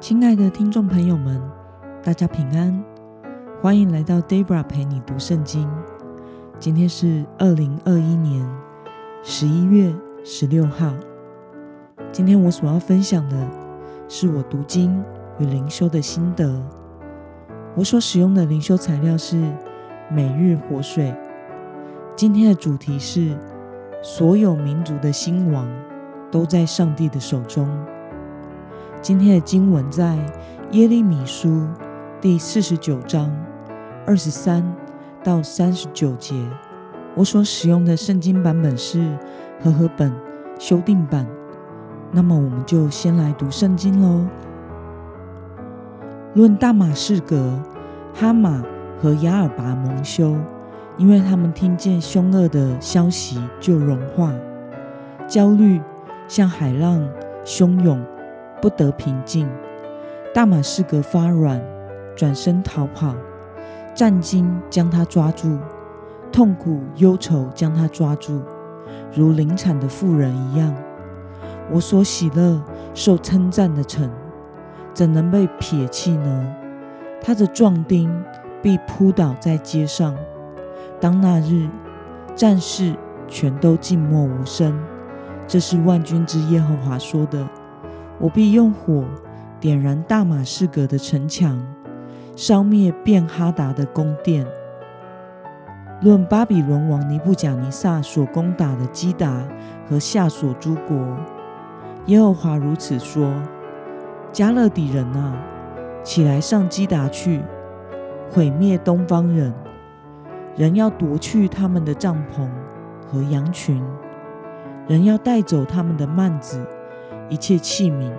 [0.00, 1.38] 亲爱的听众朋友们，
[2.02, 2.82] 大家平安，
[3.60, 5.68] 欢迎来到 Debra 陪你读圣经。
[6.58, 8.48] 今天是二零二一年
[9.22, 9.94] 十一月
[10.24, 10.94] 十六号。
[12.10, 13.36] 今天我所要分享的
[14.08, 15.04] 是我读经
[15.38, 16.50] 与灵修的心得。
[17.76, 19.36] 我所使用的灵修材料是
[20.10, 21.14] 每日活水。
[22.16, 23.36] 今天的主题是
[24.02, 25.68] 所有民族的兴亡
[26.30, 27.68] 都在上帝的手中。
[29.02, 30.18] 今天的经文在
[30.72, 31.66] 耶利米书
[32.20, 33.34] 第四十九章
[34.06, 34.62] 二十三
[35.24, 36.34] 到三十九节。
[37.14, 39.16] 我所使用的圣经版本是
[39.58, 40.12] 和合本
[40.58, 41.26] 修订版。
[42.12, 44.26] 那么，我们就先来读圣经喽。
[46.34, 47.58] 论大马士革、
[48.12, 48.62] 哈马
[49.00, 50.36] 和亚尔拔蒙羞，
[50.98, 54.30] 因为他们听见凶恶的消息就融化，
[55.26, 55.80] 焦虑
[56.28, 57.02] 像海浪
[57.46, 57.98] 汹涌。
[58.60, 59.48] 不得平静，
[60.34, 61.60] 大马士革发软，
[62.14, 63.14] 转身逃跑。
[63.94, 65.58] 战惊将他抓住，
[66.30, 68.40] 痛苦忧愁将他抓住，
[69.12, 70.74] 如临产的妇人一样。
[71.70, 72.62] 我所喜乐、
[72.94, 74.10] 受称赞的城，
[74.94, 76.54] 怎能被撇弃呢？
[77.20, 78.10] 他的壮丁
[78.62, 80.16] 必扑倒在街上。
[81.00, 81.68] 当那日，
[82.34, 82.94] 战士
[83.26, 84.78] 全都静默无声。
[85.46, 87.46] 这是万军之耶和华说的。
[88.20, 89.02] 我必用火
[89.58, 91.58] 点燃大马士革的城墙，
[92.36, 94.46] 烧灭便哈达的宫殿。
[96.02, 99.42] 论巴比伦王尼布甲尼撒所攻打的基达
[99.88, 100.96] 和夏所诸国，
[102.06, 103.32] 耶和华如此说：
[104.30, 105.34] 加勒底人啊，
[106.04, 107.40] 起来上基达去，
[108.30, 109.50] 毁灭东方人。
[110.56, 112.46] 人要夺去他们的帐篷
[113.06, 113.82] 和羊群，
[114.86, 116.66] 人要带走他们的幔子。
[117.30, 118.10] 一切器皿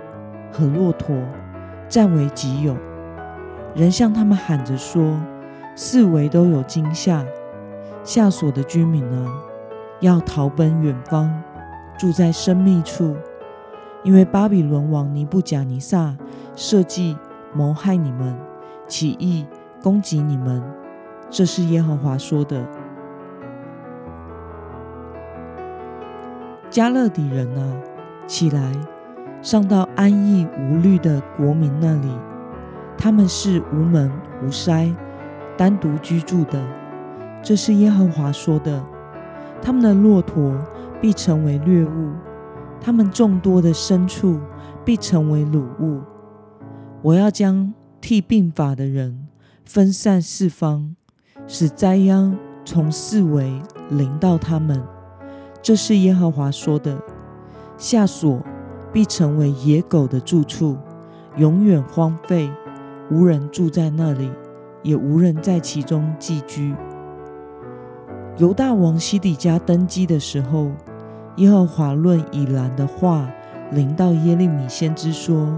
[0.50, 1.14] 和骆驼
[1.88, 2.76] 占为己有，
[3.74, 5.20] 人向他们喊着说
[5.76, 7.24] ：“四围都有惊吓，
[8.02, 9.32] 下所的居民啊，
[10.00, 11.30] 要逃奔远方，
[11.98, 13.14] 住在深密处，
[14.02, 16.16] 因为巴比伦王尼布甲尼撒
[16.56, 17.16] 设计
[17.52, 18.36] 谋害你们，
[18.88, 19.46] 起义
[19.82, 20.62] 攻击你们。”
[21.30, 22.62] 这是耶和华说的。
[26.68, 27.76] 加勒底人啊，
[28.26, 28.72] 起来！
[29.42, 32.08] 上到安逸无虑的国民那里，
[32.96, 34.08] 他们是无门
[34.40, 34.94] 无筛、
[35.56, 36.64] 单独居住的。
[37.42, 38.82] 这是耶和华说的。
[39.60, 40.56] 他们的骆驼
[41.00, 42.12] 必成为掠物，
[42.80, 44.38] 他们众多的牲畜
[44.84, 46.00] 必成为掳物。
[47.02, 49.26] 我要将替病法的人
[49.64, 50.94] 分散四方，
[51.48, 53.60] 使灾殃从四围
[53.90, 54.80] 临到他们。
[55.60, 56.96] 这是耶和华说的。
[57.76, 58.40] 下所。
[58.92, 60.76] 必成为野狗的住处，
[61.36, 62.50] 永远荒废，
[63.10, 64.30] 无人住在那里，
[64.82, 66.74] 也无人在其中寄居。
[68.36, 70.70] 犹大王西底家登基的时候，
[71.36, 73.30] 耶和华论以兰的话
[73.70, 75.48] 临到耶利米先知说：“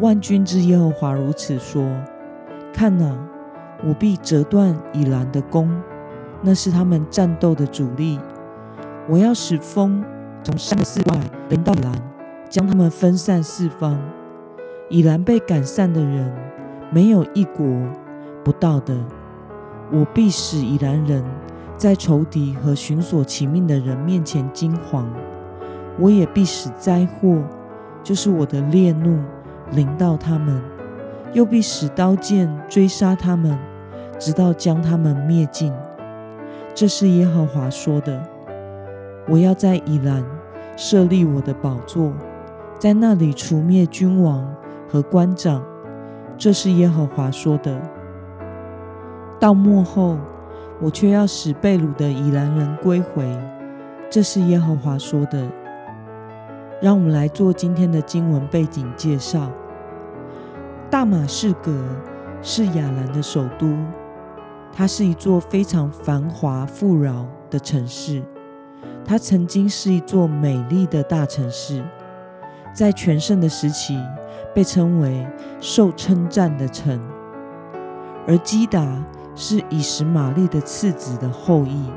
[0.00, 1.82] 万军之耶和华如此说：
[2.72, 3.18] 看哪，
[3.82, 5.70] 我必折断以兰的弓，
[6.42, 8.18] 那是他们战斗的主力。
[9.08, 10.04] 我要使风
[10.42, 11.92] 从山的四外临到兰。”
[12.52, 13.98] 将他们分散四方，
[14.90, 16.30] 已然被赶散的人，
[16.90, 17.64] 没有一国
[18.44, 18.94] 不到的。
[19.90, 21.24] 我必使以兰人
[21.78, 25.06] 在仇敌和寻索其命的人面前惊惶。
[25.98, 27.42] 我也必使灾祸，
[28.02, 29.18] 就是我的烈怒，
[29.70, 30.60] 临到他们；
[31.32, 33.58] 又必使刀剑追杀他们，
[34.18, 35.72] 直到将他们灭尽。
[36.74, 38.22] 这是耶和华说的。
[39.26, 40.22] 我要在以兰
[40.76, 42.12] 设立我的宝座。
[42.82, 44.44] 在那里除灭君王
[44.88, 45.62] 和官长，
[46.36, 47.80] 这是耶和华说的。
[49.38, 50.18] 到末后，
[50.80, 53.24] 我却要使被掳的以兰人归回，
[54.10, 55.48] 这是耶和华说的。
[56.80, 59.48] 让我们来做今天的经文背景介绍。
[60.90, 61.72] 大马士革
[62.42, 63.76] 是亚兰的首都，
[64.72, 68.24] 它是一座非常繁华富饶的城市，
[69.04, 71.84] 它曾经是一座美丽的大城市。
[72.72, 73.98] 在全盛的时期，
[74.54, 75.26] 被称为
[75.60, 77.00] 受称赞的城。
[78.26, 79.02] 而基达
[79.34, 81.90] 是以实玛利的次子的后裔。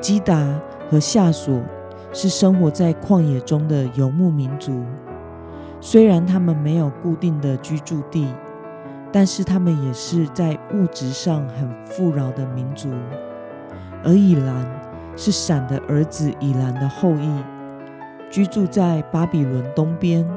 [0.00, 0.42] 基达
[0.90, 1.60] 和夏索
[2.12, 4.84] 是生活在旷野中的游牧民族。
[5.80, 8.26] 虽然他们没有固定的居住地，
[9.12, 12.90] 但是他们也是在物质上很富饶的民族。
[14.02, 14.66] 而以兰
[15.16, 17.30] 是闪的儿子以兰的后裔。
[18.34, 20.28] 居住在巴比伦东边，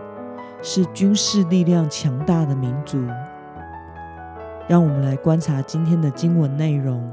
[0.62, 3.04] 是军事力量强大的民族。
[4.68, 7.04] 让我们来观察今天的经文内容。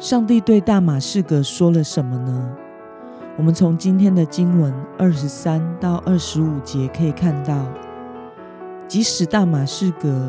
[0.00, 2.50] 上帝对大马士革说了什么呢？
[3.38, 7.64] 我们从今天的经文二十三到二十五节可以看到，
[8.88, 10.28] 即使大马士革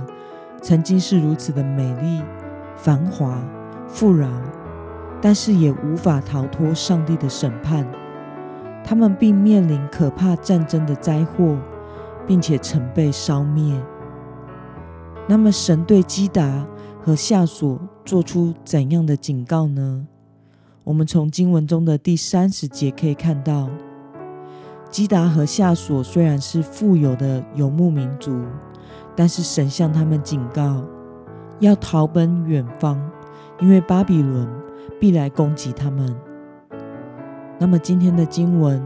[0.61, 2.21] 曾经是如此的美丽、
[2.75, 3.41] 繁华、
[3.87, 4.29] 富饶，
[5.21, 7.85] 但是也无法逃脱上帝的审判。
[8.83, 11.55] 他们并面临可怕战争的灾祸，
[12.25, 13.79] 并且曾被烧灭。
[15.27, 16.65] 那么，神对基达
[17.03, 20.07] 和夏所做出怎样的警告呢？
[20.83, 23.69] 我们从经文中的第三十节可以看到，
[24.89, 28.41] 基达和夏所虽然是富有的游牧民族，
[29.15, 30.83] 但是神向他们警告，
[31.59, 32.99] 要逃奔远方，
[33.59, 34.47] 因为巴比伦
[34.99, 36.15] 必来攻击他们。
[37.59, 38.81] 那么，今天的经文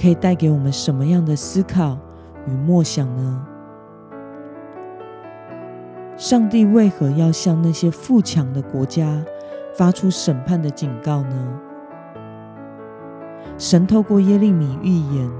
[0.00, 1.98] 可以带给我们什么样的思考
[2.46, 3.46] 与默想呢？
[6.16, 9.24] 上帝为何要向那些富强的国家
[9.74, 11.60] 发出审判的警告呢？
[13.58, 15.30] 神透过耶利米预言，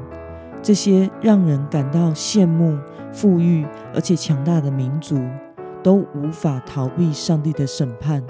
[0.61, 2.77] 这些让人感到羡慕、
[3.13, 3.65] 富裕
[3.95, 5.21] 而且强大的民族，
[5.83, 8.23] 都无法逃避上帝的审判，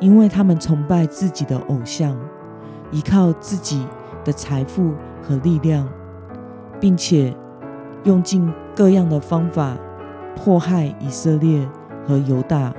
[0.00, 2.16] 因为他们崇拜自己的偶像，
[2.90, 3.86] 依靠自己
[4.24, 4.92] 的财富
[5.22, 5.88] 和力量，
[6.80, 7.32] 并且
[8.04, 9.76] 用尽各样的方法。
[10.36, 11.68] 迫害以色列
[12.06, 12.72] 和犹大，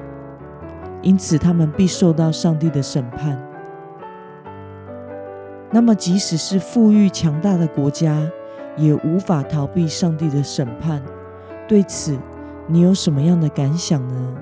[1.03, 3.37] 因此他们必受到上帝的审判。
[5.69, 8.17] 那么，即使是富裕强大的国家，
[8.77, 11.03] 也无法逃避上帝的审判。
[11.67, 12.17] 对此，
[12.65, 14.33] 你有什么样的感想呢？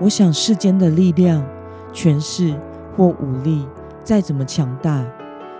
[0.00, 1.44] 我想，世间的力量、
[1.92, 2.54] 权势
[2.96, 3.68] 或武力
[4.02, 5.04] 再怎么强大，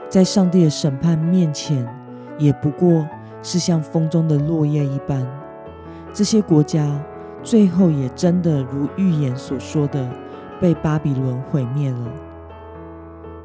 [0.08, 1.86] 在上帝的审判面前，
[2.38, 3.06] 也不过。
[3.42, 5.26] 是像风中的落叶一般，
[6.12, 7.02] 这些国家
[7.42, 10.06] 最后也真的如预言所说的，
[10.60, 12.12] 被巴比伦毁灭了。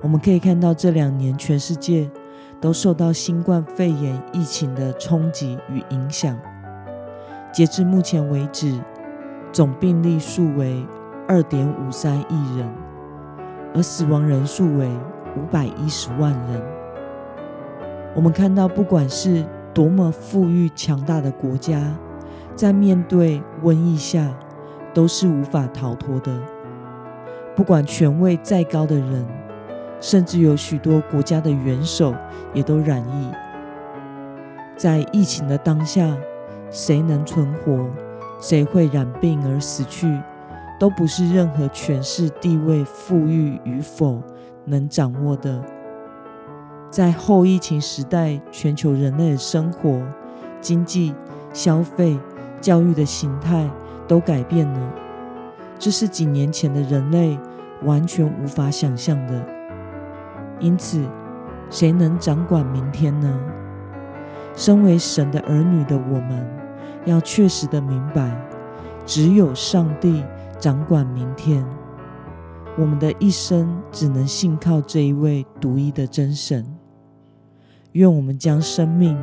[0.01, 2.11] 我们可以看到，这两年全世界
[2.59, 6.37] 都受到新冠肺炎疫情的冲击与影响。
[7.53, 8.77] 截至目前为止，
[9.55, 10.85] 总病例数为
[11.29, 12.69] 二点五三亿人，
[13.73, 14.85] 而死亡人数为
[15.37, 16.61] 五百一十万人。
[18.13, 21.81] 我们看到，不管是多么富裕强大的国家，
[22.53, 24.29] 在面对瘟疫下
[24.93, 26.37] 都是无法逃脱的。
[27.55, 29.25] 不管权位再高的人，
[30.01, 32.13] 甚至有许多国家的元首
[32.53, 33.31] 也都染疫。
[34.75, 36.13] 在疫情的当下，
[36.69, 37.87] 谁能存活，
[38.47, 40.21] 谁会染病而死去，
[40.79, 44.21] 都不是任何权势、地位、富裕与否
[44.65, 45.59] 能掌握的。
[46.91, 49.99] 在后疫情时代，全球人类的生活、
[50.61, 51.15] 经济、
[51.53, 52.19] 消费、
[52.61, 53.67] 教育的形态
[54.07, 54.93] 都改变了，
[55.79, 57.39] 这是几年前的人类
[57.81, 59.43] 完全无法想象的。
[60.59, 61.03] 因此，
[61.71, 63.39] 谁能掌管明天呢？
[64.53, 66.47] 身为神的儿女的我们，
[67.05, 68.35] 要确实的明白，
[69.05, 70.23] 只有上帝
[70.59, 71.65] 掌管明天。
[72.77, 76.65] 我们的一生只能信靠这一位独一的真神。
[77.93, 79.17] 愿我们将生命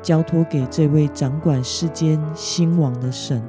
[0.00, 3.42] 交托给这位掌管世间兴亡的神，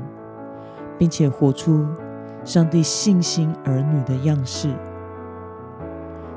[0.98, 1.88] 并且活出
[2.44, 4.70] 上帝信心儿女的样式。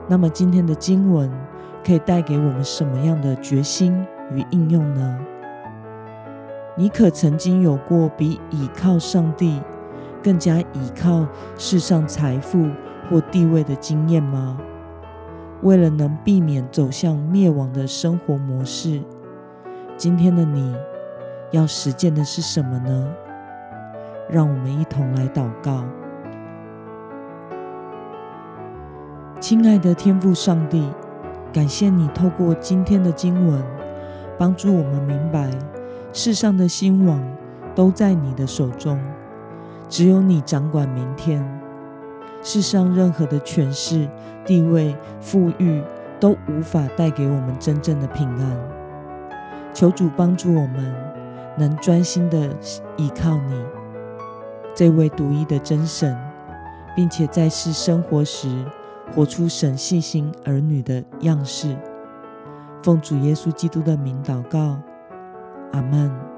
[0.07, 1.29] 那么，今天的经文
[1.85, 3.93] 可以带给我们什么样的决心
[4.33, 5.19] 与应用呢？
[6.79, 9.61] 你可曾经有过比倚靠上帝
[10.23, 12.69] 更加倚靠世上财富
[13.11, 14.57] 或地位的经验吗？
[15.63, 19.03] 为了能避免走向灭亡的生活模式，
[19.97, 20.73] 今天的你
[21.51, 23.09] 要实践的是什么呢？
[24.31, 25.85] 让我们一同来祷告。
[29.41, 30.89] 亲爱的天父上帝，
[31.53, 33.61] 感谢你透过今天的经文，
[34.39, 35.51] 帮助我们明白
[36.21, 37.23] 世上的兴亡
[37.77, 39.01] 都在你的手中，
[39.89, 41.41] 只有你掌管明天。
[42.43, 44.09] 世上任何的权势、
[44.45, 45.81] 地位、富裕
[46.19, 48.59] 都无法带给我们真正的平安。
[49.73, 50.93] 求主帮助我们，
[51.57, 52.51] 能专心的
[52.97, 53.55] 依靠你
[54.75, 56.19] 这位独一的真神，
[56.97, 58.65] 并且在世生活时
[59.15, 61.77] 活出神细心儿女的样式。
[62.83, 64.77] 奉主耶稣基督的名祷告，
[65.73, 66.38] 阿门。